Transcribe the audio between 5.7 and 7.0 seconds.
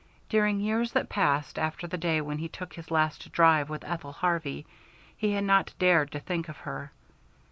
dared to think of her.